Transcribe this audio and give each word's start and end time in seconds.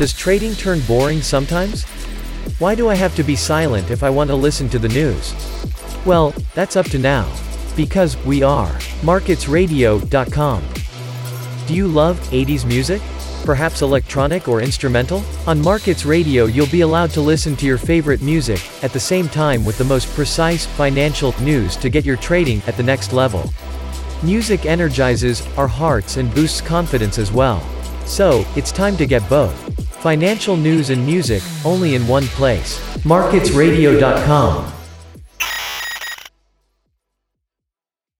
Does 0.00 0.14
trading 0.14 0.54
turn 0.54 0.80
boring 0.88 1.20
sometimes? 1.20 1.84
Why 2.58 2.74
do 2.74 2.88
I 2.88 2.94
have 2.94 3.14
to 3.16 3.22
be 3.22 3.36
silent 3.36 3.90
if 3.90 4.02
I 4.02 4.08
want 4.08 4.30
to 4.30 4.34
listen 4.34 4.66
to 4.70 4.78
the 4.78 4.88
news? 4.88 5.34
Well, 6.06 6.32
that's 6.54 6.74
up 6.74 6.86
to 6.86 6.98
now. 6.98 7.30
Because, 7.76 8.16
we 8.24 8.42
are. 8.42 8.72
MarketsRadio.com. 9.02 10.62
Do 11.66 11.74
you 11.74 11.86
love 11.86 12.18
80s 12.30 12.64
music? 12.64 13.02
Perhaps 13.44 13.82
electronic 13.82 14.48
or 14.48 14.62
instrumental? 14.62 15.22
On 15.46 15.60
Markets 15.60 16.06
Radio 16.06 16.46
you'll 16.46 16.66
be 16.68 16.80
allowed 16.80 17.10
to 17.10 17.20
listen 17.20 17.54
to 17.56 17.66
your 17.66 17.76
favorite 17.76 18.22
music, 18.22 18.62
at 18.82 18.94
the 18.94 18.98
same 18.98 19.28
time 19.28 19.66
with 19.66 19.76
the 19.76 19.84
most 19.84 20.08
precise, 20.14 20.64
financial, 20.64 21.38
news 21.42 21.76
to 21.76 21.90
get 21.90 22.06
your 22.06 22.16
trading 22.16 22.62
at 22.66 22.78
the 22.78 22.82
next 22.82 23.12
level. 23.12 23.52
Music 24.22 24.64
energizes 24.64 25.46
our 25.58 25.68
hearts 25.68 26.16
and 26.16 26.34
boosts 26.34 26.62
confidence 26.62 27.18
as 27.18 27.30
well. 27.30 27.60
So, 28.06 28.46
it's 28.56 28.72
time 28.72 28.96
to 28.96 29.04
get 29.04 29.28
both. 29.28 29.79
Financial 30.00 30.56
news 30.56 30.88
and 30.88 31.04
music, 31.04 31.42
only 31.62 31.94
in 31.94 32.06
one 32.06 32.24
place. 32.24 32.78
MarketsRadio.com. 33.04 34.79